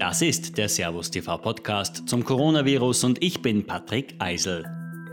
Das 0.00 0.22
ist 0.22 0.56
der 0.56 0.70
Servus 0.70 1.10
TV 1.10 1.36
Podcast 1.36 2.08
zum 2.08 2.24
Coronavirus 2.24 3.04
und 3.04 3.22
ich 3.22 3.42
bin 3.42 3.66
Patrick 3.66 4.14
Eisel. 4.18 4.64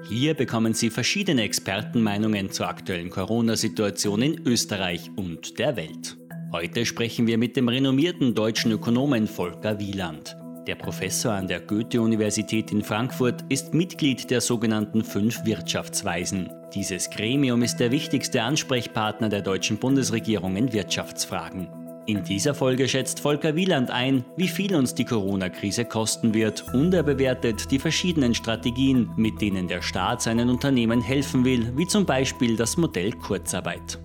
Hier 0.07 0.33
bekommen 0.33 0.73
Sie 0.73 0.89
verschiedene 0.89 1.41
Expertenmeinungen 1.41 2.51
zur 2.51 2.69
aktuellen 2.69 3.09
Corona-Situation 3.09 4.21
in 4.21 4.47
Österreich 4.47 5.11
und 5.17 5.59
der 5.59 5.75
Welt. 5.75 6.15
Heute 6.53 6.85
sprechen 6.85 7.27
wir 7.27 7.37
mit 7.37 7.57
dem 7.57 7.67
renommierten 7.67 8.33
deutschen 8.33 8.71
Ökonomen 8.71 9.27
Volker 9.27 9.77
Wieland. 9.77 10.37
Der 10.67 10.75
Professor 10.75 11.33
an 11.33 11.49
der 11.49 11.59
Goethe-Universität 11.59 12.71
in 12.71 12.81
Frankfurt 12.81 13.43
ist 13.49 13.73
Mitglied 13.73 14.31
der 14.31 14.39
sogenannten 14.39 15.03
Fünf 15.03 15.43
Wirtschaftsweisen. 15.43 16.49
Dieses 16.73 17.09
Gremium 17.09 17.61
ist 17.61 17.81
der 17.81 17.91
wichtigste 17.91 18.41
Ansprechpartner 18.41 19.27
der 19.27 19.41
deutschen 19.41 19.79
Bundesregierung 19.79 20.55
in 20.55 20.71
Wirtschaftsfragen. 20.71 21.76
In 22.07 22.23
dieser 22.23 22.55
Folge 22.55 22.87
schätzt 22.87 23.19
Volker 23.19 23.53
Wieland 23.57 23.91
ein, 23.91 24.23
wie 24.37 24.47
viel 24.47 24.73
uns 24.75 24.95
die 24.95 25.03
Corona-Krise 25.03 25.83
kosten 25.83 26.33
wird 26.33 26.63
und 26.73 26.93
er 26.93 27.03
bewertet 27.03 27.69
die 27.69 27.79
verschiedenen 27.79 28.33
Strategien, 28.33 29.11
mit 29.17 29.41
denen 29.41 29.67
der 29.67 29.81
Staat 29.81 30.21
seinen 30.21 30.49
Unternehmen 30.49 31.01
helfen 31.01 31.43
will, 31.43 31.73
wie 31.75 31.85
zum 31.85 32.05
Beispiel 32.05 32.55
das 32.55 32.77
Modell 32.77 33.11
Kurzarbeit. 33.11 33.99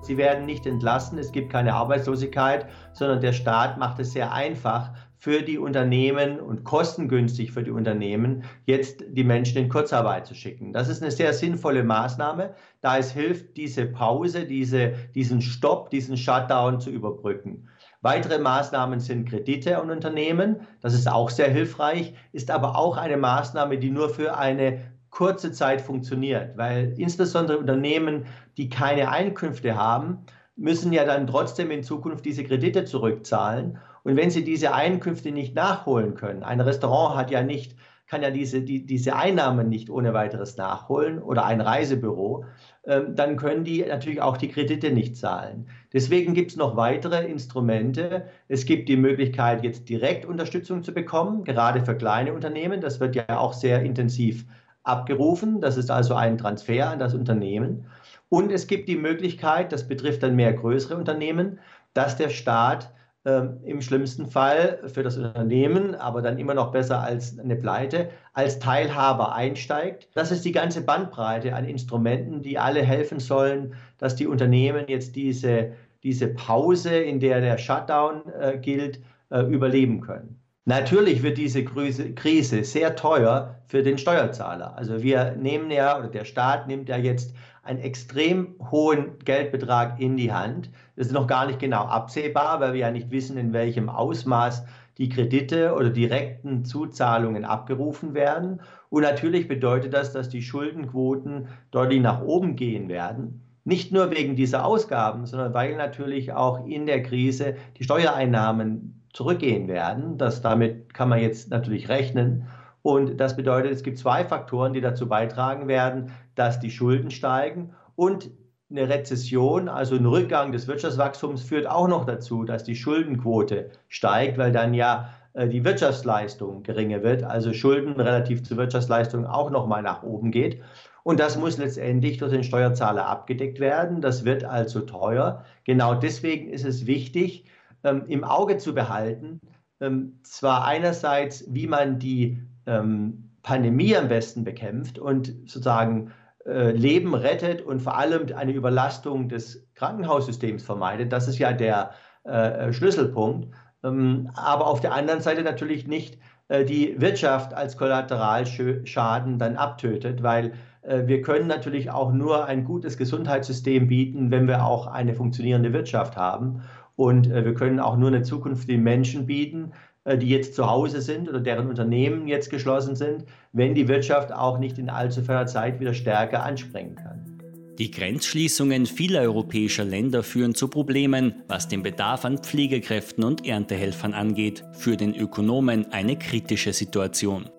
Sie 0.00 0.16
werden 0.16 0.46
nicht 0.46 0.64
entlassen, 0.64 1.18
es 1.18 1.30
gibt 1.30 1.52
keine 1.52 1.74
Arbeitslosigkeit, 1.74 2.70
sondern 2.94 3.20
der 3.20 3.34
Staat 3.34 3.76
macht 3.76 3.98
es 3.98 4.12
sehr 4.12 4.32
einfach 4.32 4.92
für 5.24 5.40
die 5.40 5.56
Unternehmen 5.56 6.38
und 6.38 6.64
kostengünstig 6.64 7.50
für 7.50 7.62
die 7.62 7.70
Unternehmen, 7.70 8.44
jetzt 8.66 9.02
die 9.08 9.24
Menschen 9.24 9.56
in 9.56 9.70
Kurzarbeit 9.70 10.26
zu 10.26 10.34
schicken. 10.34 10.74
Das 10.74 10.90
ist 10.90 11.00
eine 11.00 11.10
sehr 11.10 11.32
sinnvolle 11.32 11.82
Maßnahme, 11.82 12.54
da 12.82 12.98
es 12.98 13.12
hilft, 13.12 13.56
diese 13.56 13.86
Pause, 13.86 14.44
diese, 14.44 14.92
diesen 15.14 15.40
Stopp, 15.40 15.88
diesen 15.88 16.18
Shutdown 16.18 16.78
zu 16.78 16.90
überbrücken. 16.90 17.70
Weitere 18.02 18.38
Maßnahmen 18.38 19.00
sind 19.00 19.26
Kredite 19.26 19.78
an 19.78 19.90
Unternehmen. 19.90 20.56
Das 20.82 20.92
ist 20.92 21.10
auch 21.10 21.30
sehr 21.30 21.48
hilfreich, 21.48 22.12
ist 22.32 22.50
aber 22.50 22.76
auch 22.76 22.98
eine 22.98 23.16
Maßnahme, 23.16 23.78
die 23.78 23.90
nur 23.90 24.10
für 24.10 24.36
eine 24.36 24.80
kurze 25.08 25.52
Zeit 25.52 25.80
funktioniert, 25.80 26.58
weil 26.58 26.92
insbesondere 26.98 27.56
Unternehmen, 27.56 28.26
die 28.58 28.68
keine 28.68 29.10
Einkünfte 29.10 29.74
haben, 29.74 30.18
müssen 30.54 30.92
ja 30.92 31.06
dann 31.06 31.26
trotzdem 31.26 31.70
in 31.70 31.82
Zukunft 31.82 32.26
diese 32.26 32.44
Kredite 32.44 32.84
zurückzahlen. 32.84 33.78
Und 34.04 34.16
wenn 34.16 34.30
sie 34.30 34.44
diese 34.44 34.74
Einkünfte 34.74 35.32
nicht 35.32 35.54
nachholen 35.54 36.14
können, 36.14 36.42
ein 36.42 36.60
Restaurant 36.60 37.16
hat 37.16 37.30
ja 37.30 37.42
nicht, 37.42 37.74
kann 38.06 38.22
ja 38.22 38.30
diese, 38.30 38.60
die, 38.60 38.84
diese 38.84 39.16
Einnahmen 39.16 39.70
nicht 39.70 39.88
ohne 39.88 40.12
weiteres 40.12 40.56
nachholen 40.58 41.20
oder 41.20 41.46
ein 41.46 41.62
Reisebüro, 41.62 42.44
ähm, 42.84 43.16
dann 43.16 43.36
können 43.36 43.64
die 43.64 43.82
natürlich 43.82 44.20
auch 44.20 44.36
die 44.36 44.48
Kredite 44.48 44.90
nicht 44.90 45.16
zahlen. 45.16 45.68
Deswegen 45.94 46.34
gibt 46.34 46.50
es 46.50 46.56
noch 46.58 46.76
weitere 46.76 47.24
Instrumente. 47.24 48.26
Es 48.46 48.66
gibt 48.66 48.90
die 48.90 48.98
Möglichkeit, 48.98 49.64
jetzt 49.64 49.88
direkt 49.88 50.26
Unterstützung 50.26 50.82
zu 50.82 50.92
bekommen, 50.92 51.42
gerade 51.44 51.82
für 51.82 51.96
kleine 51.96 52.34
Unternehmen. 52.34 52.82
Das 52.82 53.00
wird 53.00 53.16
ja 53.16 53.38
auch 53.38 53.54
sehr 53.54 53.82
intensiv 53.82 54.44
abgerufen. 54.82 55.62
Das 55.62 55.78
ist 55.78 55.90
also 55.90 56.14
ein 56.14 56.36
Transfer 56.36 56.90
an 56.90 56.98
das 56.98 57.14
Unternehmen. 57.14 57.86
Und 58.28 58.52
es 58.52 58.66
gibt 58.66 58.88
die 58.88 58.96
Möglichkeit, 58.96 59.72
das 59.72 59.88
betrifft 59.88 60.22
dann 60.22 60.36
mehr 60.36 60.52
größere 60.52 60.96
Unternehmen, 60.96 61.58
dass 61.94 62.16
der 62.16 62.28
Staat 62.28 62.92
äh, 63.24 63.42
im 63.64 63.80
schlimmsten 63.80 64.26
Fall 64.26 64.80
für 64.86 65.02
das 65.02 65.16
Unternehmen, 65.16 65.94
aber 65.94 66.22
dann 66.22 66.38
immer 66.38 66.54
noch 66.54 66.72
besser 66.72 67.00
als 67.00 67.38
eine 67.38 67.56
Pleite, 67.56 68.10
als 68.32 68.58
Teilhaber 68.58 69.34
einsteigt. 69.34 70.08
Das 70.14 70.30
ist 70.30 70.44
die 70.44 70.52
ganze 70.52 70.82
Bandbreite 70.82 71.54
an 71.54 71.64
Instrumenten, 71.64 72.42
die 72.42 72.58
alle 72.58 72.82
helfen 72.82 73.20
sollen, 73.20 73.74
dass 73.98 74.16
die 74.16 74.26
Unternehmen 74.26 74.84
jetzt 74.88 75.16
diese, 75.16 75.72
diese 76.02 76.28
Pause, 76.28 76.96
in 76.96 77.20
der 77.20 77.40
der 77.40 77.58
Shutdown 77.58 78.22
äh, 78.38 78.58
gilt, 78.58 79.00
äh, 79.30 79.40
überleben 79.42 80.00
können. 80.00 80.40
Natürlich 80.66 81.22
wird 81.22 81.36
diese 81.36 81.62
Krise 81.62 82.64
sehr 82.64 82.96
teuer 82.96 83.56
für 83.66 83.82
den 83.82 83.98
Steuerzahler. 83.98 84.74
Also 84.76 85.02
wir 85.02 85.36
nehmen 85.36 85.70
ja, 85.70 85.98
oder 85.98 86.08
der 86.08 86.24
Staat 86.24 86.68
nimmt 86.68 86.88
ja 86.88 86.96
jetzt 86.96 87.34
einen 87.62 87.80
extrem 87.80 88.54
hohen 88.70 89.18
Geldbetrag 89.24 90.00
in 90.00 90.16
die 90.16 90.32
Hand. 90.32 90.70
Das 90.96 91.08
ist 91.08 91.12
noch 91.12 91.26
gar 91.26 91.46
nicht 91.46 91.58
genau 91.58 91.84
absehbar, 91.84 92.60
weil 92.60 92.72
wir 92.72 92.80
ja 92.80 92.90
nicht 92.90 93.10
wissen, 93.10 93.36
in 93.36 93.52
welchem 93.52 93.90
Ausmaß 93.90 94.64
die 94.96 95.10
Kredite 95.10 95.74
oder 95.74 95.90
direkten 95.90 96.64
Zuzahlungen 96.64 97.44
abgerufen 97.44 98.14
werden. 98.14 98.62
Und 98.88 99.02
natürlich 99.02 99.48
bedeutet 99.48 99.92
das, 99.92 100.12
dass 100.12 100.30
die 100.30 100.42
Schuldenquoten 100.42 101.48
deutlich 101.72 102.00
nach 102.00 102.22
oben 102.22 102.56
gehen 102.56 102.88
werden. 102.88 103.42
Nicht 103.64 103.92
nur 103.92 104.10
wegen 104.10 104.34
dieser 104.34 104.64
Ausgaben, 104.64 105.26
sondern 105.26 105.52
weil 105.52 105.76
natürlich 105.76 106.32
auch 106.32 106.66
in 106.66 106.86
der 106.86 107.02
Krise 107.02 107.56
die 107.78 107.84
Steuereinnahmen 107.84 109.03
zurückgehen 109.14 109.68
werden. 109.68 110.18
Das, 110.18 110.42
damit 110.42 110.92
kann 110.92 111.08
man 111.08 111.20
jetzt 111.20 111.48
natürlich 111.48 111.88
rechnen. 111.88 112.46
Und 112.82 113.18
das 113.18 113.36
bedeutet, 113.36 113.72
es 113.72 113.82
gibt 113.82 113.96
zwei 113.96 114.24
Faktoren, 114.26 114.74
die 114.74 114.82
dazu 114.82 115.08
beitragen 115.08 115.68
werden, 115.68 116.10
dass 116.34 116.60
die 116.60 116.70
Schulden 116.70 117.10
steigen 117.10 117.72
und 117.96 118.30
eine 118.70 118.88
Rezession, 118.88 119.68
also 119.68 119.94
ein 119.94 120.04
Rückgang 120.04 120.52
des 120.52 120.66
Wirtschaftswachstums 120.66 121.42
führt 121.42 121.66
auch 121.66 121.86
noch 121.86 122.04
dazu, 122.04 122.44
dass 122.44 122.64
die 122.64 122.74
Schuldenquote 122.74 123.70
steigt, 123.88 124.36
weil 124.36 124.52
dann 124.52 124.74
ja 124.74 125.10
äh, 125.34 125.48
die 125.48 125.64
Wirtschaftsleistung 125.64 126.62
geringer 126.62 127.02
wird, 127.02 127.22
also 127.22 127.52
Schulden 127.52 128.00
relativ 128.00 128.42
zur 128.42 128.56
Wirtschaftsleistung 128.56 129.26
auch 129.26 129.50
noch 129.50 129.66
mal 129.66 129.82
nach 129.82 130.02
oben 130.02 130.30
geht. 130.30 130.60
Und 131.04 131.20
das 131.20 131.38
muss 131.38 131.58
letztendlich 131.58 132.18
durch 132.18 132.32
den 132.32 132.42
Steuerzahler 132.42 133.06
abgedeckt 133.06 133.60
werden. 133.60 134.00
Das 134.00 134.24
wird 134.24 134.44
also 134.44 134.80
teuer. 134.80 135.44
Genau 135.64 135.94
deswegen 135.94 136.48
ist 136.48 136.64
es 136.64 136.86
wichtig, 136.86 137.44
ähm, 137.84 138.04
im 138.08 138.24
Auge 138.24 138.56
zu 138.56 138.74
behalten, 138.74 139.40
ähm, 139.80 140.18
zwar 140.22 140.64
einerseits, 140.64 141.44
wie 141.48 141.66
man 141.66 141.98
die 141.98 142.42
ähm, 142.66 143.30
Pandemie 143.42 143.96
am 143.96 144.08
besten 144.08 144.42
bekämpft 144.44 144.98
und 144.98 145.26
sozusagen 145.46 146.12
äh, 146.46 146.72
Leben 146.72 147.14
rettet 147.14 147.62
und 147.62 147.80
vor 147.80 147.96
allem 147.96 148.34
eine 148.34 148.52
Überlastung 148.52 149.28
des 149.28 149.68
Krankenhaussystems 149.74 150.62
vermeidet. 150.62 151.12
Das 151.12 151.28
ist 151.28 151.38
ja 151.38 151.52
der 151.52 151.92
äh, 152.24 152.72
Schlüsselpunkt. 152.72 153.54
Ähm, 153.82 154.30
aber 154.34 154.66
auf 154.66 154.80
der 154.80 154.94
anderen 154.94 155.20
Seite 155.20 155.42
natürlich 155.42 155.86
nicht 155.86 156.18
äh, 156.48 156.64
die 156.64 157.00
Wirtschaft 157.00 157.54
als 157.54 157.76
Kollateralschaden 157.76 159.38
dann 159.38 159.56
abtötet, 159.56 160.22
weil 160.22 160.52
äh, 160.82 161.06
wir 161.06 161.22
können 161.22 161.46
natürlich 161.46 161.90
auch 161.90 162.12
nur 162.12 162.46
ein 162.46 162.64
gutes 162.64 162.96
Gesundheitssystem 162.96 163.88
bieten, 163.88 164.30
wenn 164.30 164.46
wir 164.46 164.64
auch 164.64 164.86
eine 164.86 165.14
funktionierende 165.14 165.72
Wirtschaft 165.72 166.16
haben. 166.16 166.62
Und 166.96 167.30
äh, 167.30 167.44
wir 167.44 167.54
können 167.54 167.80
auch 167.80 167.96
nur 167.96 168.08
eine 168.08 168.22
Zukunft 168.22 168.68
den 168.68 168.82
Menschen 168.82 169.26
bieten, 169.26 169.72
äh, 170.04 170.18
die 170.18 170.28
jetzt 170.28 170.54
zu 170.54 170.68
Hause 170.68 171.00
sind 171.00 171.28
oder 171.28 171.40
deren 171.40 171.68
Unternehmen 171.68 172.28
jetzt 172.28 172.50
geschlossen 172.50 172.96
sind, 172.96 173.24
wenn 173.52 173.74
die 173.74 173.88
Wirtschaft 173.88 174.32
auch 174.32 174.58
nicht 174.58 174.78
in 174.78 174.90
allzu 174.90 175.22
ferner 175.22 175.46
Zeit 175.46 175.80
wieder 175.80 175.94
stärker 175.94 176.42
anspringen 176.42 176.94
kann. 176.96 177.34
Die 177.78 177.90
Grenzschließungen 177.90 178.86
vieler 178.86 179.22
europäischer 179.22 179.84
Länder 179.84 180.22
führen 180.22 180.54
zu 180.54 180.68
Problemen, 180.68 181.42
was 181.48 181.66
den 181.66 181.82
Bedarf 181.82 182.24
an 182.24 182.38
Pflegekräften 182.38 183.24
und 183.24 183.44
Erntehelfern 183.44 184.14
angeht, 184.14 184.64
für 184.74 184.96
den 184.96 185.12
Ökonomen 185.12 185.90
eine 185.90 186.16
kritische 186.16 186.72
Situation. 186.72 187.50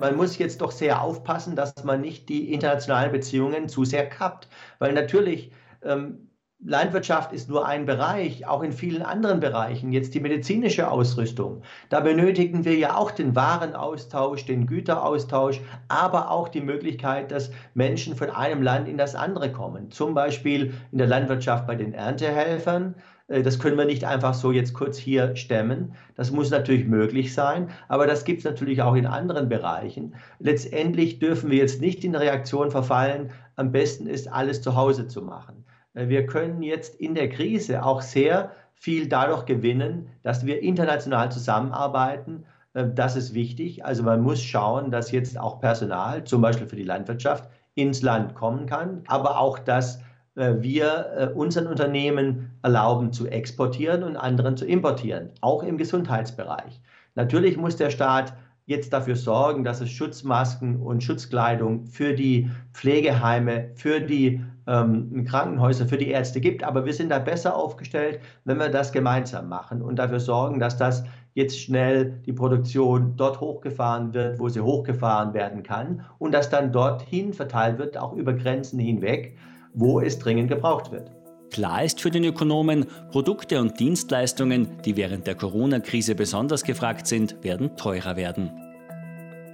Man 0.00 0.16
muss 0.16 0.38
jetzt 0.38 0.62
doch 0.62 0.70
sehr 0.70 1.02
aufpassen, 1.02 1.56
dass 1.56 1.84
man 1.84 2.00
nicht 2.00 2.30
die 2.30 2.54
internationalen 2.54 3.12
Beziehungen 3.12 3.68
zu 3.68 3.84
sehr 3.84 4.08
kappt, 4.08 4.48
weil 4.78 4.94
natürlich 4.94 5.52
ähm, 5.82 6.30
Landwirtschaft 6.66 7.32
ist 7.32 7.50
nur 7.50 7.66
ein 7.66 7.84
Bereich, 7.84 8.46
auch 8.46 8.62
in 8.62 8.72
vielen 8.72 9.02
anderen 9.02 9.40
Bereichen, 9.40 9.92
jetzt 9.92 10.14
die 10.14 10.20
medizinische 10.20 10.90
Ausrüstung. 10.90 11.62
Da 11.88 12.00
benötigen 12.00 12.64
wir 12.64 12.76
ja 12.76 12.96
auch 12.96 13.10
den 13.10 13.34
Warenaustausch, 13.34 14.46
den 14.46 14.66
Güteraustausch, 14.66 15.60
aber 15.88 16.30
auch 16.30 16.48
die 16.48 16.60
Möglichkeit, 16.62 17.32
dass 17.32 17.50
Menschen 17.74 18.16
von 18.16 18.30
einem 18.30 18.62
Land 18.62 18.88
in 18.88 18.96
das 18.96 19.14
andere 19.14 19.52
kommen. 19.52 19.90
Zum 19.90 20.14
Beispiel 20.14 20.72
in 20.92 20.98
der 20.98 21.08
Landwirtschaft 21.08 21.66
bei 21.66 21.74
den 21.74 21.92
Erntehelfern. 21.92 22.94
Äh, 23.28 23.42
das 23.42 23.58
können 23.58 23.76
wir 23.76 23.84
nicht 23.84 24.04
einfach 24.04 24.32
so 24.32 24.52
jetzt 24.52 24.72
kurz 24.74 24.96
hier 24.96 25.36
stemmen. 25.36 25.94
Das 26.14 26.30
muss 26.30 26.50
natürlich 26.50 26.86
möglich 26.86 27.34
sein, 27.34 27.68
aber 27.88 28.06
das 28.06 28.24
gibt 28.24 28.38
es 28.38 28.44
natürlich 28.44 28.80
auch 28.80 28.94
in 28.94 29.06
anderen 29.06 29.48
Bereichen. 29.48 30.14
Letztendlich 30.38 31.18
dürfen 31.18 31.50
wir 31.50 31.58
jetzt 31.58 31.80
nicht 31.80 32.04
in 32.04 32.14
Reaktion 32.14 32.70
verfallen, 32.70 33.32
am 33.56 33.72
besten 33.72 34.06
ist, 34.06 34.32
alles 34.32 34.62
zu 34.62 34.76
Hause 34.76 35.08
zu 35.08 35.20
machen. 35.20 35.64
Äh, 35.94 36.08
wir 36.08 36.26
können 36.26 36.62
jetzt 36.62 36.96
in 36.96 37.14
der 37.14 37.28
Krise 37.28 37.84
auch 37.84 38.02
sehr 38.02 38.52
viel 38.74 39.08
dadurch 39.08 39.46
gewinnen, 39.46 40.08
dass 40.22 40.44
wir 40.44 40.62
international 40.62 41.32
zusammenarbeiten. 41.32 42.44
Äh, 42.74 42.86
das 42.94 43.16
ist 43.16 43.34
wichtig. 43.34 43.84
Also 43.84 44.02
man 44.02 44.20
muss 44.20 44.42
schauen, 44.42 44.90
dass 44.90 45.10
jetzt 45.10 45.38
auch 45.38 45.60
Personal, 45.60 46.24
zum 46.24 46.42
Beispiel 46.42 46.68
für 46.68 46.76
die 46.76 46.82
Landwirtschaft, 46.82 47.48
ins 47.76 48.02
Land 48.02 48.34
kommen 48.34 48.66
kann, 48.66 49.02
aber 49.08 49.40
auch, 49.40 49.58
dass 49.58 50.00
äh, 50.36 50.54
wir 50.58 51.32
unseren 51.34 51.66
Unternehmen 51.66 52.52
erlauben 52.62 53.12
zu 53.12 53.26
exportieren 53.26 54.04
und 54.04 54.16
anderen 54.16 54.56
zu 54.56 54.64
importieren, 54.64 55.30
auch 55.40 55.62
im 55.64 55.76
Gesundheitsbereich. 55.76 56.80
Natürlich 57.16 57.56
muss 57.56 57.76
der 57.76 57.90
Staat 57.90 58.32
jetzt 58.66 58.92
dafür 58.92 59.16
sorgen, 59.16 59.64
dass 59.64 59.80
es 59.80 59.90
Schutzmasken 59.90 60.80
und 60.80 61.02
Schutzkleidung 61.02 61.86
für 61.86 62.14
die 62.14 62.50
Pflegeheime, 62.72 63.70
für 63.74 64.00
die 64.00 64.40
ähm, 64.66 65.24
Krankenhäuser, 65.26 65.86
für 65.86 65.98
die 65.98 66.08
Ärzte 66.08 66.40
gibt. 66.40 66.64
Aber 66.64 66.86
wir 66.86 66.94
sind 66.94 67.10
da 67.10 67.18
besser 67.18 67.54
aufgestellt, 67.54 68.20
wenn 68.44 68.58
wir 68.58 68.70
das 68.70 68.92
gemeinsam 68.92 69.48
machen 69.48 69.82
und 69.82 69.98
dafür 69.98 70.20
sorgen, 70.20 70.58
dass 70.60 70.76
das 70.76 71.04
jetzt 71.34 71.60
schnell 71.60 72.20
die 72.24 72.32
Produktion 72.32 73.14
dort 73.16 73.40
hochgefahren 73.40 74.14
wird, 74.14 74.38
wo 74.38 74.48
sie 74.48 74.60
hochgefahren 74.60 75.34
werden 75.34 75.62
kann 75.62 76.04
und 76.18 76.32
dass 76.32 76.48
dann 76.48 76.72
dorthin 76.72 77.32
verteilt 77.32 77.78
wird, 77.78 77.98
auch 77.98 78.14
über 78.14 78.32
Grenzen 78.32 78.78
hinweg, 78.78 79.36
wo 79.74 80.00
es 80.00 80.18
dringend 80.18 80.48
gebraucht 80.48 80.92
wird. 80.92 81.10
Klar 81.54 81.84
ist 81.84 82.00
für 82.00 82.10
den 82.10 82.24
Ökonomen, 82.24 82.86
Produkte 83.12 83.60
und 83.60 83.78
Dienstleistungen, 83.78 84.82
die 84.84 84.96
während 84.96 85.28
der 85.28 85.36
Corona-Krise 85.36 86.16
besonders 86.16 86.64
gefragt 86.64 87.06
sind, 87.06 87.44
werden 87.44 87.76
teurer 87.76 88.16
werden. 88.16 88.50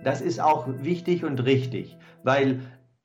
Das 0.02 0.22
ist 0.22 0.40
auch 0.40 0.66
wichtig 0.80 1.24
und 1.24 1.44
richtig, 1.44 1.98
weil 2.22 2.60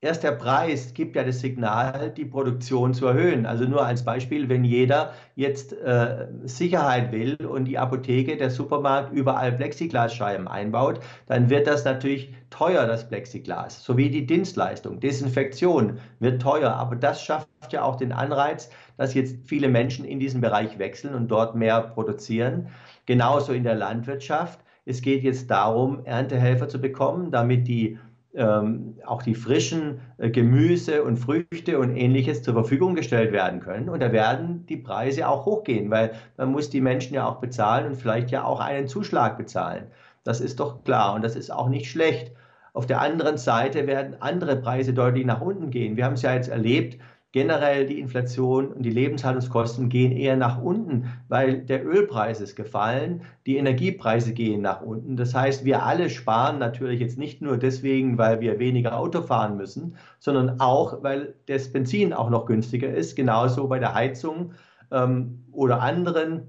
erst 0.06 0.24
der 0.24 0.34
Preis 0.34 0.94
gibt 0.94 1.16
ja 1.16 1.24
das 1.24 1.40
Signal, 1.40 2.12
die 2.12 2.26
Produktion 2.26 2.94
zu 2.94 3.08
erhöhen. 3.08 3.46
Also 3.48 3.66
nur 3.66 3.84
als 3.84 4.06
Beispiel, 4.06 4.48
wenn 4.48 4.64
jeder 4.64 5.14
jetzt 5.36 5.74
äh, 5.74 6.28
Sicherheit 6.44 7.12
will 7.12 7.36
und 7.46 7.66
die 7.66 7.80
Apotheke, 7.80 8.38
der 8.38 8.52
Supermarkt 8.52 9.12
überall 9.12 9.52
Plexiglasscheiben 9.52 10.48
einbaut, 10.48 11.00
dann 11.26 11.50
wird 11.50 11.66
das 11.66 11.86
natürlich 11.86 12.32
teuer, 12.52 12.86
das 12.86 13.10
Plexiglas, 13.10 13.84
sowie 13.84 14.10
die 14.10 14.28
Dienstleistung. 14.28 15.00
Desinfektion 15.00 16.00
wird 16.20 16.42
teuer, 16.42 16.72
aber 16.72 16.96
das 16.96 17.24
schafft 17.24 17.48
ja 17.72 17.82
auch 17.82 17.96
den 17.96 18.12
Anreiz, 18.12 18.70
dass 18.98 19.16
jetzt 19.16 19.38
viele 19.46 19.68
Menschen 19.68 20.06
in 20.06 20.20
diesen 20.20 20.40
Bereich 20.40 20.78
wechseln 20.78 21.16
und 21.16 21.30
dort 21.30 21.56
mehr 21.56 21.82
produzieren. 21.82 22.68
Genauso 23.08 23.54
in 23.54 23.64
der 23.64 23.76
Landwirtschaft. 23.76 24.60
Es 24.86 25.02
geht 25.02 25.24
jetzt 25.24 25.50
darum, 25.50 26.06
Erntehelfer 26.06 26.70
zu 26.70 26.80
bekommen, 26.80 27.32
damit 27.32 27.68
die 27.68 27.98
ähm, 28.36 28.98
auch 29.06 29.22
die 29.22 29.36
frischen 29.36 30.00
äh, 30.18 30.30
Gemüse 30.30 31.04
und 31.04 31.18
Früchte 31.18 31.80
und 31.80 31.96
ähnliches 31.96 32.44
zur 32.44 32.54
Verfügung 32.54 32.96
gestellt 32.96 33.32
werden 33.32 33.60
können. 33.60 33.90
Und 33.90 34.02
da 34.02 34.12
werden 34.12 34.66
die 34.68 34.78
Preise 34.78 35.28
auch 35.28 35.46
hochgehen, 35.46 35.90
weil 35.90 36.12
man 36.38 36.52
muss 36.52 36.70
die 36.70 36.82
Menschen 36.82 37.14
ja 37.14 37.28
auch 37.28 37.40
bezahlen 37.40 37.88
und 37.88 37.96
vielleicht 37.96 38.32
ja 38.32 38.44
auch 38.44 38.60
einen 38.60 38.88
Zuschlag 38.88 39.38
bezahlen. 39.38 39.88
Das 40.24 40.42
ist 40.42 40.60
doch 40.60 40.84
klar 40.84 41.14
und 41.14 41.24
das 41.24 41.36
ist 41.36 41.52
auch 41.52 41.70
nicht 41.70 41.90
schlecht. 41.90 42.32
Auf 42.74 42.86
der 42.86 43.00
anderen 43.00 43.38
Seite 43.38 43.88
werden 43.88 44.18
andere 44.22 44.58
Preise 44.58 44.94
deutlich 44.94 45.26
nach 45.26 45.40
unten 45.40 45.70
gehen. 45.70 45.96
Wir 45.96 46.04
haben 46.04 46.16
es 46.16 46.24
ja 46.24 46.34
jetzt 46.34 46.50
erlebt, 46.50 47.00
generell 47.36 47.86
die 47.86 48.00
Inflation 48.00 48.70
und 48.72 48.84
die 48.84 48.92
Lebenshaltungskosten 48.92 49.90
gehen 49.90 50.14
eher 50.14 50.38
nach 50.38 50.62
unten, 50.62 51.12
weil 51.28 51.58
der 51.64 51.86
Ölpreis 51.86 52.40
ist 52.40 52.56
gefallen, 52.56 53.24
die 53.46 53.58
Energiepreise 53.58 54.32
gehen 54.32 54.62
nach 54.62 54.82
unten. 54.82 55.18
Das 55.18 55.36
heißt, 55.36 55.66
wir 55.66 55.84
alle 55.84 56.10
sparen 56.10 56.60
natürlich 56.60 57.02
jetzt 57.02 57.18
nicht 57.18 57.42
nur 57.42 57.58
deswegen, 57.58 58.18
weil 58.18 58.40
wir 58.40 58.58
weniger 58.58 58.98
Auto 58.98 59.22
fahren 59.22 59.58
müssen, 59.58 59.98
sondern 60.18 60.62
auch, 60.62 61.04
weil 61.04 61.36
das 61.48 61.74
Benzin 61.74 62.14
auch 62.14 62.30
noch 62.30 62.46
günstiger 62.46 62.88
ist, 62.88 63.18
genauso 63.18 63.68
bei 63.68 63.80
der 63.80 63.94
Heizung 63.94 64.54
ähm, 64.90 65.44
oder 65.52 65.82
anderen 65.82 66.48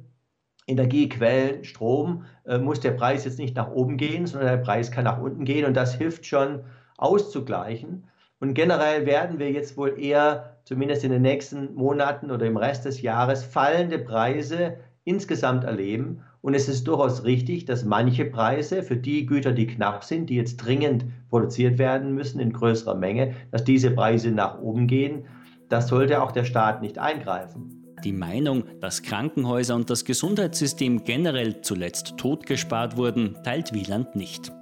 Energiequellen, 0.69 1.65
Strom, 1.65 2.27
äh, 2.44 2.59
muss 2.59 2.79
der 2.79 2.93
Preis 2.93 3.25
jetzt 3.25 3.41
nicht 3.41 3.56
nach 3.56 3.73
oben 3.73 3.97
gehen, 3.97 4.29
sondern 4.29 4.50
der 4.50 4.65
Preis 4.65 4.93
kann 4.93 5.03
nach 5.03 5.21
unten 5.21 5.44
gehen 5.44 5.65
und 5.65 5.77
das 5.77 5.97
hilft 5.97 6.27
schon 6.27 6.61
auszugleichen. 6.97 8.05
Und 8.38 8.55
generell 8.55 9.05
werden 9.05 9.41
wir 9.41 9.50
jetzt 9.50 9.77
wohl 9.77 9.99
eher, 9.99 10.56
zumindest 10.66 11.04
in 11.04 11.12
den 11.12 11.22
nächsten 11.22 11.74
Monaten 11.74 12.30
oder 12.30 12.44
im 12.44 12.56
Rest 12.56 12.84
des 12.84 13.00
Jahres, 13.00 13.44
fallende 13.44 13.98
Preise 13.98 14.76
insgesamt 15.04 15.64
erleben. 15.64 16.22
Und 16.42 16.54
es 16.54 16.68
ist 16.68 16.86
durchaus 16.86 17.24
richtig, 17.24 17.64
dass 17.64 17.84
manche 17.84 18.24
Preise 18.24 18.82
für 18.82 18.96
die 18.96 19.26
Güter, 19.26 19.52
die 19.52 19.68
knapp 19.68 20.04
sind, 20.04 20.28
die 20.28 20.34
jetzt 20.34 20.56
dringend 20.56 21.06
produziert 21.30 21.78
werden 21.78 22.14
müssen 22.14 22.40
in 22.40 22.52
größerer 22.52 22.96
Menge, 22.96 23.34
dass 23.52 23.64
diese 23.64 23.92
Preise 23.92 24.32
nach 24.32 24.58
oben 24.60 24.88
gehen. 24.88 25.24
Das 25.68 25.88
sollte 25.88 26.20
auch 26.20 26.32
der 26.32 26.44
Staat 26.44 26.82
nicht 26.82 26.98
eingreifen. 26.98 27.84
Die 28.04 28.12
Meinung, 28.12 28.64
dass 28.80 29.02
Krankenhäuser 29.02 29.74
und 29.74 29.88
das 29.88 30.04
Gesundheitssystem 30.04 31.04
generell 31.04 31.60
zuletzt 31.62 32.16
totgespart 32.16 32.96
wurden, 32.96 33.36
teilt 33.44 33.72
Wieland 33.72 34.16
nicht. 34.16 34.52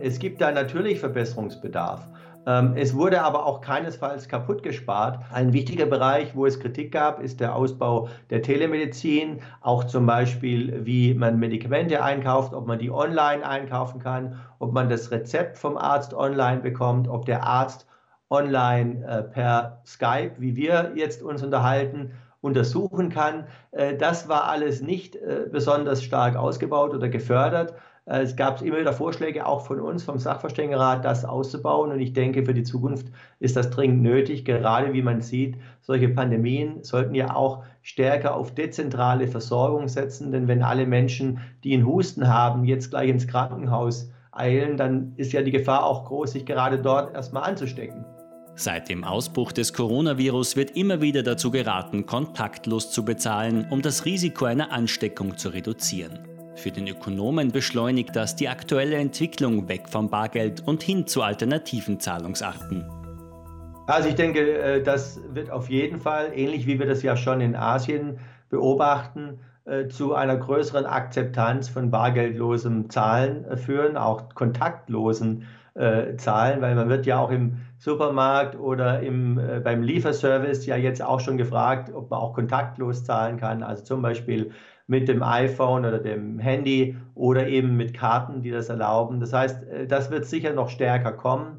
Es 0.00 0.18
gibt 0.18 0.40
da 0.40 0.50
natürlich 0.50 1.00
Verbesserungsbedarf. 1.00 2.06
Ähm, 2.46 2.72
es 2.76 2.94
wurde 2.94 3.22
aber 3.22 3.44
auch 3.44 3.60
keinesfalls 3.60 4.28
kaputt 4.28 4.62
gespart. 4.62 5.18
Ein 5.32 5.52
wichtiger 5.52 5.86
Bereich, 5.86 6.34
wo 6.34 6.46
es 6.46 6.58
Kritik 6.58 6.90
gab, 6.90 7.20
ist 7.20 7.40
der 7.40 7.54
Ausbau 7.54 8.08
der 8.30 8.40
Telemedizin. 8.40 9.40
Auch 9.60 9.84
zum 9.84 10.06
Beispiel, 10.06 10.86
wie 10.86 11.12
man 11.12 11.38
Medikamente 11.38 12.02
einkauft, 12.02 12.54
ob 12.54 12.66
man 12.66 12.78
die 12.78 12.90
online 12.90 13.46
einkaufen 13.46 14.00
kann, 14.00 14.40
ob 14.58 14.72
man 14.72 14.88
das 14.88 15.10
Rezept 15.10 15.58
vom 15.58 15.76
Arzt 15.76 16.14
online 16.14 16.60
bekommt, 16.60 17.08
ob 17.08 17.26
der 17.26 17.44
Arzt 17.44 17.86
online 18.30 19.04
äh, 19.06 19.22
per 19.22 19.82
Skype, 19.84 20.32
wie 20.38 20.56
wir 20.56 20.92
jetzt 20.94 21.22
uns 21.22 21.42
unterhalten, 21.42 22.12
untersuchen 22.40 23.10
kann. 23.10 23.48
Äh, 23.72 23.96
das 23.96 24.28
war 24.28 24.44
alles 24.44 24.80
nicht 24.80 25.16
äh, 25.16 25.46
besonders 25.50 26.02
stark 26.02 26.36
ausgebaut 26.36 26.94
oder 26.94 27.08
gefördert. 27.08 27.74
Äh, 28.10 28.22
es 28.22 28.36
gab 28.36 28.60
immer 28.60 28.78
wieder 28.78 28.92
Vorschläge, 28.92 29.46
auch 29.46 29.64
von 29.64 29.80
uns, 29.80 30.02
vom 30.02 30.18
Sachverständigenrat, 30.18 31.04
das 31.04 31.24
auszubauen. 31.24 31.92
Und 31.92 32.00
ich 32.00 32.12
denke, 32.12 32.44
für 32.44 32.54
die 32.54 32.64
Zukunft 32.64 33.06
ist 33.38 33.56
das 33.56 33.70
dringend 33.70 34.02
nötig. 34.02 34.44
Gerade 34.44 34.92
wie 34.92 35.02
man 35.02 35.20
sieht, 35.20 35.56
solche 35.80 36.08
Pandemien 36.08 36.82
sollten 36.82 37.14
ja 37.14 37.34
auch 37.34 37.62
stärker 37.82 38.34
auf 38.34 38.54
dezentrale 38.54 39.28
Versorgung 39.28 39.88
setzen. 39.88 40.32
Denn 40.32 40.48
wenn 40.48 40.62
alle 40.62 40.86
Menschen, 40.86 41.38
die 41.64 41.74
einen 41.74 41.86
Husten 41.86 42.28
haben, 42.28 42.64
jetzt 42.64 42.90
gleich 42.90 43.08
ins 43.08 43.26
Krankenhaus 43.26 44.10
eilen, 44.32 44.76
dann 44.76 45.12
ist 45.16 45.32
ja 45.32 45.42
die 45.42 45.50
Gefahr 45.50 45.84
auch 45.84 46.04
groß, 46.04 46.32
sich 46.32 46.46
gerade 46.46 46.78
dort 46.78 47.14
erstmal 47.14 47.44
anzustecken. 47.44 48.04
Seit 48.56 48.90
dem 48.90 49.04
Ausbruch 49.04 49.52
des 49.52 49.72
Coronavirus 49.72 50.54
wird 50.56 50.72
immer 50.72 51.00
wieder 51.00 51.22
dazu 51.22 51.50
geraten, 51.50 52.04
kontaktlos 52.04 52.90
zu 52.90 53.04
bezahlen, 53.04 53.66
um 53.70 53.80
das 53.80 54.04
Risiko 54.04 54.44
einer 54.44 54.70
Ansteckung 54.70 55.38
zu 55.38 55.48
reduzieren. 55.48 56.29
Für 56.54 56.70
den 56.70 56.88
Ökonomen 56.88 57.52
beschleunigt 57.52 58.14
das 58.14 58.36
die 58.36 58.48
aktuelle 58.48 58.96
Entwicklung 58.96 59.68
weg 59.68 59.88
vom 59.88 60.10
Bargeld 60.10 60.66
und 60.66 60.82
hin 60.82 61.06
zu 61.06 61.22
alternativen 61.22 62.00
Zahlungsarten. 62.00 62.84
Also 63.86 64.08
ich 64.08 64.14
denke, 64.14 64.58
äh, 64.58 64.82
das 64.82 65.20
wird 65.32 65.50
auf 65.50 65.68
jeden 65.68 66.00
Fall, 66.00 66.32
ähnlich 66.34 66.66
wie 66.66 66.78
wir 66.78 66.86
das 66.86 67.02
ja 67.02 67.16
schon 67.16 67.40
in 67.40 67.56
Asien 67.56 68.18
beobachten, 68.48 69.40
äh, 69.64 69.88
zu 69.88 70.14
einer 70.14 70.36
größeren 70.36 70.86
Akzeptanz 70.86 71.68
von 71.68 71.90
bargeldlosem 71.90 72.90
Zahlen 72.90 73.44
äh, 73.44 73.56
führen, 73.56 73.96
auch 73.96 74.34
kontaktlosen 74.34 75.46
Zahlen, 76.16 76.60
weil 76.60 76.74
man 76.74 76.88
wird 76.88 77.06
ja 77.06 77.20
auch 77.20 77.30
im 77.30 77.58
Supermarkt 77.78 78.58
oder 78.58 79.00
im, 79.00 79.40
beim 79.62 79.82
Lieferservice 79.84 80.66
ja 80.66 80.76
jetzt 80.76 81.00
auch 81.00 81.20
schon 81.20 81.38
gefragt, 81.38 81.94
ob 81.94 82.10
man 82.10 82.18
auch 82.18 82.34
kontaktlos 82.34 83.04
zahlen 83.04 83.38
kann. 83.38 83.62
Also 83.62 83.84
zum 83.84 84.02
Beispiel 84.02 84.50
mit 84.90 85.06
dem 85.06 85.22
iPhone 85.22 85.86
oder 85.86 86.00
dem 86.00 86.40
Handy 86.40 86.96
oder 87.14 87.46
eben 87.46 87.76
mit 87.76 87.94
Karten, 87.94 88.42
die 88.42 88.50
das 88.50 88.68
erlauben. 88.68 89.20
Das 89.20 89.32
heißt, 89.32 89.62
äh, 89.62 89.86
das 89.86 90.10
wird 90.10 90.26
sicher 90.26 90.52
noch 90.52 90.68
stärker 90.68 91.12
kommen. 91.12 91.58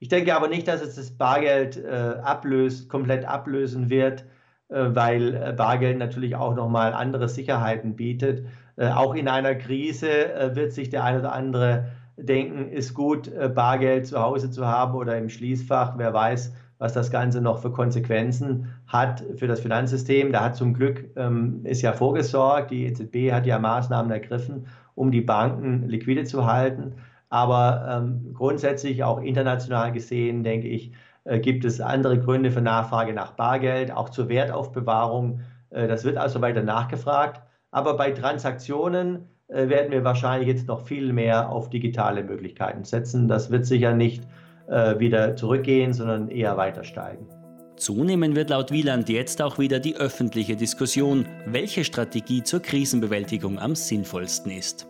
Ich 0.00 0.08
denke 0.08 0.34
aber 0.34 0.48
nicht, 0.48 0.66
dass 0.66 0.80
es 0.80 0.96
das 0.96 1.10
Bargeld 1.10 1.76
äh, 1.76 2.16
ablöst, 2.22 2.88
komplett 2.88 3.26
ablösen 3.26 3.90
wird, 3.90 4.24
äh, 4.70 4.86
weil 4.88 5.34
äh, 5.34 5.52
Bargeld 5.52 5.98
natürlich 5.98 6.34
auch 6.34 6.54
nochmal 6.56 6.94
andere 6.94 7.28
Sicherheiten 7.28 7.94
bietet. 7.94 8.46
Äh, 8.76 8.88
auch 8.88 9.14
in 9.14 9.28
einer 9.28 9.54
Krise 9.54 10.32
äh, 10.34 10.56
wird 10.56 10.72
sich 10.72 10.88
der 10.88 11.04
eine 11.04 11.18
oder 11.18 11.32
andere 11.32 11.88
denken, 12.16 12.70
ist 12.70 12.94
gut, 12.94 13.30
Bargeld 13.54 14.06
zu 14.06 14.20
Hause 14.20 14.50
zu 14.50 14.66
haben 14.66 14.94
oder 14.94 15.16
im 15.16 15.28
Schließfach. 15.28 15.94
Wer 15.96 16.12
weiß, 16.12 16.52
was 16.82 16.94
das 16.94 17.12
Ganze 17.12 17.40
noch 17.40 17.58
für 17.58 17.70
Konsequenzen 17.70 18.74
hat 18.88 19.22
für 19.36 19.46
das 19.46 19.60
Finanzsystem. 19.60 20.32
Da 20.32 20.42
hat 20.42 20.56
zum 20.56 20.74
Glück, 20.74 21.04
ähm, 21.14 21.60
ist 21.62 21.80
ja 21.80 21.92
vorgesorgt, 21.92 22.72
die 22.72 22.86
EZB 22.86 23.30
hat 23.30 23.46
ja 23.46 23.60
Maßnahmen 23.60 24.10
ergriffen, 24.10 24.66
um 24.96 25.12
die 25.12 25.20
Banken 25.20 25.88
liquide 25.88 26.24
zu 26.24 26.44
halten. 26.44 26.94
Aber 27.28 27.86
ähm, 27.88 28.34
grundsätzlich 28.34 29.04
auch 29.04 29.22
international 29.22 29.92
gesehen, 29.92 30.42
denke 30.42 30.66
ich, 30.66 30.92
äh, 31.22 31.38
gibt 31.38 31.64
es 31.64 31.80
andere 31.80 32.18
Gründe 32.18 32.50
für 32.50 32.60
Nachfrage 32.60 33.12
nach 33.12 33.30
Bargeld, 33.34 33.92
auch 33.92 34.08
zur 34.08 34.28
Wertaufbewahrung. 34.28 35.38
Äh, 35.70 35.86
das 35.86 36.02
wird 36.02 36.16
also 36.16 36.40
weiter 36.40 36.64
nachgefragt. 36.64 37.42
Aber 37.70 37.96
bei 37.96 38.10
Transaktionen 38.10 39.28
äh, 39.46 39.68
werden 39.68 39.92
wir 39.92 40.02
wahrscheinlich 40.02 40.48
jetzt 40.48 40.66
noch 40.66 40.80
viel 40.80 41.12
mehr 41.12 41.48
auf 41.48 41.70
digitale 41.70 42.24
Möglichkeiten 42.24 42.82
setzen. 42.82 43.28
Das 43.28 43.52
wird 43.52 43.66
sicher 43.66 43.94
nicht 43.94 44.24
äh, 44.72 44.98
wieder 44.98 45.36
zurückgehen, 45.36 45.92
sondern 45.92 46.28
eher 46.28 46.56
weiter 46.56 46.82
steigen. 46.82 47.26
Zunehmen 47.76 48.36
wird 48.36 48.50
laut 48.50 48.70
Wieland 48.70 49.08
jetzt 49.08 49.42
auch 49.42 49.58
wieder 49.58 49.80
die 49.80 49.96
öffentliche 49.96 50.56
Diskussion, 50.56 51.26
welche 51.46 51.84
Strategie 51.84 52.42
zur 52.42 52.60
Krisenbewältigung 52.60 53.58
am 53.58 53.74
sinnvollsten 53.74 54.52
ist. 54.52 54.88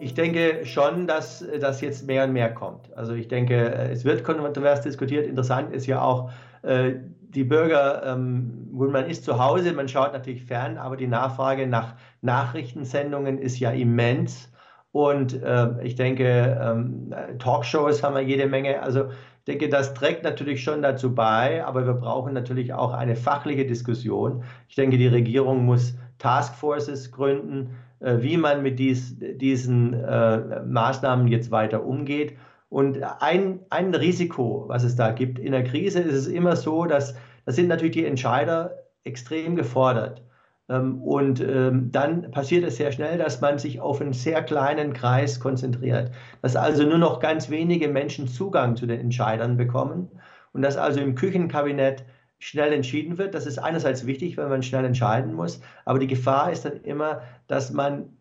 Ich 0.00 0.12
denke 0.12 0.66
schon, 0.66 1.06
dass 1.06 1.44
das 1.60 1.80
jetzt 1.80 2.06
mehr 2.06 2.24
und 2.24 2.32
mehr 2.32 2.52
kommt. 2.52 2.92
Also 2.96 3.14
ich 3.14 3.28
denke, 3.28 3.72
es 3.90 4.04
wird 4.04 4.24
kontrovers 4.24 4.82
diskutiert. 4.82 5.26
Interessant 5.26 5.72
ist 5.72 5.86
ja 5.86 6.02
auch, 6.02 6.30
äh, 6.62 6.94
die 7.36 7.44
Bürger, 7.44 8.02
ähm, 8.04 8.68
man 8.72 9.06
ist 9.06 9.24
zu 9.24 9.38
Hause, 9.38 9.72
man 9.72 9.88
schaut 9.88 10.12
natürlich 10.12 10.44
fern, 10.44 10.78
aber 10.78 10.96
die 10.96 11.06
Nachfrage 11.06 11.66
nach 11.66 11.94
Nachrichtensendungen 12.20 13.38
ist 13.38 13.58
ja 13.58 13.70
immens. 13.70 14.50
Und 14.96 15.42
äh, 15.42 15.68
ich 15.82 15.94
denke, 15.94 16.58
ähm, 16.58 17.14
Talkshows 17.38 18.02
haben 18.02 18.14
wir 18.14 18.22
jede 18.22 18.46
Menge. 18.46 18.82
Also 18.82 19.10
ich 19.10 19.44
denke, 19.46 19.68
das 19.68 19.92
trägt 19.92 20.24
natürlich 20.24 20.64
schon 20.64 20.80
dazu 20.80 21.14
bei, 21.14 21.62
aber 21.66 21.84
wir 21.84 21.92
brauchen 21.92 22.32
natürlich 22.32 22.72
auch 22.72 22.94
eine 22.94 23.14
fachliche 23.14 23.66
Diskussion. 23.66 24.42
Ich 24.70 24.74
denke, 24.74 24.96
die 24.96 25.06
Regierung 25.06 25.66
muss 25.66 25.98
Taskforces 26.16 27.12
gründen, 27.12 27.76
äh, 28.00 28.22
wie 28.22 28.38
man 28.38 28.62
mit 28.62 28.78
dies, 28.78 29.18
diesen 29.18 29.92
äh, 29.92 30.62
Maßnahmen 30.64 31.28
jetzt 31.28 31.50
weiter 31.50 31.84
umgeht. 31.84 32.32
Und 32.70 33.02
ein, 33.20 33.60
ein 33.68 33.94
Risiko, 33.94 34.64
was 34.66 34.82
es 34.82 34.96
da 34.96 35.10
gibt 35.10 35.38
in 35.38 35.52
der 35.52 35.64
Krise, 35.64 36.00
ist 36.00 36.14
es 36.14 36.26
immer 36.26 36.56
so, 36.56 36.86
dass 36.86 37.14
da 37.44 37.52
sind 37.52 37.68
natürlich 37.68 37.96
die 37.96 38.06
Entscheider 38.06 38.70
extrem 39.04 39.56
gefordert. 39.56 40.22
Ähm, 40.68 41.00
und 41.02 41.40
ähm, 41.40 41.90
dann 41.92 42.30
passiert 42.30 42.64
es 42.64 42.76
sehr 42.76 42.92
schnell, 42.92 43.18
dass 43.18 43.40
man 43.40 43.58
sich 43.58 43.80
auf 43.80 44.00
einen 44.00 44.12
sehr 44.12 44.42
kleinen 44.42 44.92
Kreis 44.92 45.40
konzentriert, 45.40 46.10
dass 46.42 46.56
also 46.56 46.84
nur 46.84 46.98
noch 46.98 47.20
ganz 47.20 47.50
wenige 47.50 47.88
Menschen 47.88 48.28
Zugang 48.28 48.76
zu 48.76 48.86
den 48.86 49.00
Entscheidern 49.00 49.56
bekommen 49.56 50.10
und 50.52 50.62
dass 50.62 50.76
also 50.76 51.00
im 51.00 51.14
Küchenkabinett 51.14 52.04
schnell 52.38 52.72
entschieden 52.72 53.18
wird. 53.18 53.34
Das 53.34 53.46
ist 53.46 53.58
einerseits 53.58 54.06
wichtig, 54.06 54.36
wenn 54.36 54.48
man 54.48 54.62
schnell 54.62 54.84
entscheiden 54.84 55.34
muss, 55.34 55.60
aber 55.84 55.98
die 55.98 56.06
Gefahr 56.06 56.52
ist 56.52 56.64
dann 56.64 56.82
immer, 56.82 57.22
dass 57.46 57.72
man 57.72 58.16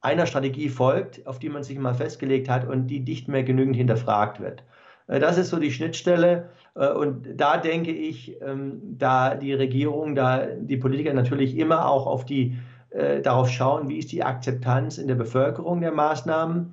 einer 0.00 0.26
Strategie 0.26 0.70
folgt, 0.70 1.26
auf 1.26 1.38
die 1.38 1.50
man 1.50 1.62
sich 1.62 1.78
mal 1.78 1.94
festgelegt 1.94 2.48
hat 2.48 2.66
und 2.66 2.86
die 2.86 3.00
nicht 3.00 3.28
mehr 3.28 3.42
genügend 3.44 3.76
hinterfragt 3.76 4.40
wird. 4.40 4.64
Äh, 5.10 5.20
das 5.20 5.36
ist 5.36 5.50
so 5.50 5.58
die 5.58 5.72
Schnittstelle. 5.72 6.48
Äh, 6.74 6.88
und 6.92 7.26
da 7.36 7.58
denke 7.58 7.90
ich, 7.90 8.40
ähm, 8.40 8.80
da 8.82 9.34
die 9.34 9.52
Regierung, 9.52 10.14
da 10.14 10.46
die 10.46 10.76
Politiker 10.76 11.12
natürlich 11.12 11.58
immer 11.58 11.86
auch 11.86 12.06
auf 12.06 12.24
die, 12.24 12.56
äh, 12.90 13.20
darauf 13.20 13.50
schauen, 13.50 13.88
wie 13.88 13.98
ist 13.98 14.12
die 14.12 14.24
Akzeptanz 14.24 14.98
in 14.98 15.08
der 15.08 15.16
Bevölkerung 15.16 15.80
der 15.80 15.92
Maßnahmen. 15.92 16.72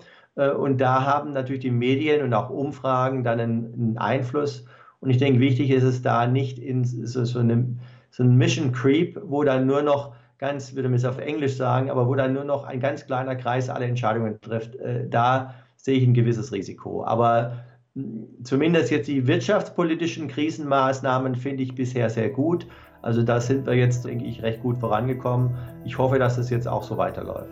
Und 0.60 0.80
da 0.80 1.04
haben 1.04 1.34
natürlich 1.34 1.62
die 1.62 1.72
Medien 1.72 2.24
und 2.24 2.32
auch 2.32 2.52
Umfragen 2.52 3.24
dann 3.24 3.40
einen, 3.40 3.98
Einfluss. 3.98 4.66
Und 5.00 5.10
ich 5.10 5.18
denke, 5.18 5.40
wichtig 5.40 5.72
ist 5.72 5.82
es 5.82 6.04
da 6.04 6.28
nicht 6.28 6.60
in 6.60 6.84
so, 6.86 7.26
so, 7.26 7.40
einem, 7.40 7.80
so 8.12 8.22
ein 8.22 8.36
Mission 8.36 8.72
Creep, 8.72 9.20
wo 9.24 9.44
dann 9.44 9.66
nur 9.66 9.82
noch 9.82 10.14
ganz, 10.38 10.76
würde 10.76 10.90
man 10.90 10.98
es 10.98 11.06
auf 11.06 11.18
Englisch 11.18 11.56
sagen, 11.56 11.90
aber 11.90 12.08
wo 12.08 12.14
dann 12.14 12.34
nur 12.34 12.44
noch 12.44 12.66
ein 12.66 12.80
ganz 12.80 13.08
kleiner 13.08 13.36
Kreis 13.36 13.68
alle 13.68 13.86
Entscheidungen 13.86 14.40
trifft. 14.40 14.78
Da 15.10 15.56
sehe 15.76 15.98
ich 15.98 16.06
ein 16.06 16.14
gewisses 16.14 16.52
Risiko. 16.52 17.04
Aber 17.04 17.54
zumindest 18.44 18.92
jetzt 18.92 19.08
die 19.08 19.28
wirtschaftspolitischen 19.28 20.28
Krisenmaßnahmen 20.28 21.36
finde 21.36 21.64
ich 21.64 21.76
bisher 21.76 22.10
sehr 22.10 22.30
gut. 22.30 22.68
Also 23.02 23.24
da 23.24 23.40
sind 23.40 23.66
wir 23.66 23.74
jetzt, 23.74 24.06
denke 24.06 24.26
ich, 24.26 24.42
recht 24.44 24.62
gut 24.62 24.78
vorangekommen. 24.78 25.56
Ich 25.86 25.98
hoffe, 25.98 26.20
dass 26.20 26.38
es 26.38 26.50
jetzt 26.50 26.68
auch 26.68 26.84
so 26.84 26.98
weiterläuft. 26.98 27.52